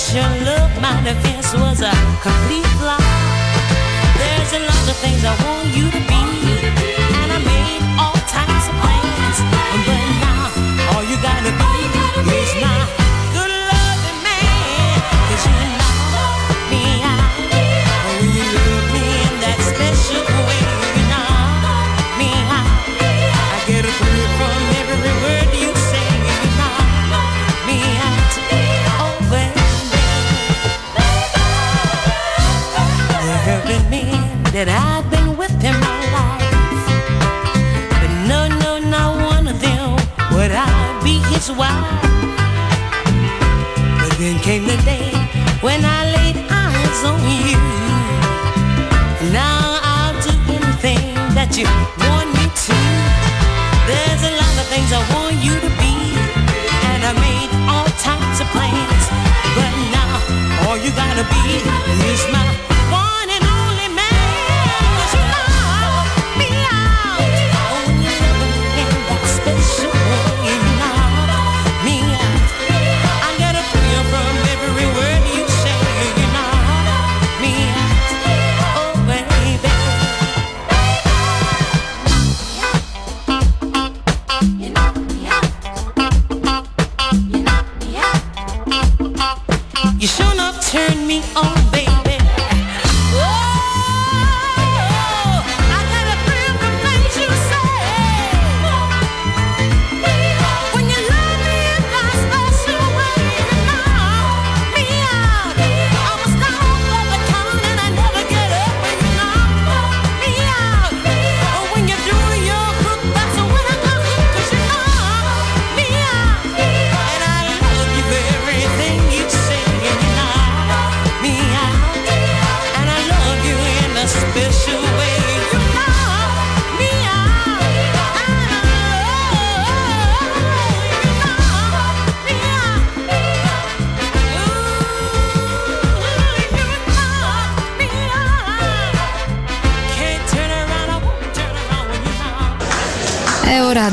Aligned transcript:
Cause 0.00 0.14
your 0.14 0.44
love 0.46 0.80
manifest 0.80 1.54
was 1.56 1.82
a 1.82 1.90
complete 2.22 2.64
lie 2.80 2.96
There's 4.16 4.52
a 4.54 4.60
lot 4.60 4.88
of 4.88 4.96
things 4.96 5.22
I 5.22 5.36
want 5.44 5.76
you 5.76 5.90
to 5.90 6.00
be 6.08 6.19
was. 41.56 41.70
But 44.00 44.12
then 44.18 44.38
came 44.40 44.64
the 44.66 44.76
day 44.84 45.10
when 45.60 45.84
I 45.84 46.00
laid 46.16 46.36
eyes 46.50 47.00
on 47.04 47.20
you. 47.46 47.60
Now 49.32 49.78
I'll 49.82 50.16
do 50.22 50.32
anything 50.48 51.14
that 51.36 51.56
you 51.58 51.66
want 52.04 52.28
me 52.38 52.46
to. 52.46 52.78
There's 53.90 54.22
a 54.30 54.34
lot 54.42 54.54
of 54.62 54.66
things 54.72 54.90
I 54.92 55.02
want 55.14 55.36
you 55.42 55.54
to 55.66 55.70
be, 55.82 55.94
and 56.90 57.00
I 57.04 57.12
made 57.18 57.50
all 57.68 57.88
types 57.98 58.38
of 58.40 58.48
plans. 58.54 59.04
But 59.56 59.72
now 59.96 60.14
all 60.68 60.78
you 60.78 60.90
gotta 60.92 61.24
be 61.26 61.44
is 62.10 62.22
my 62.32 62.69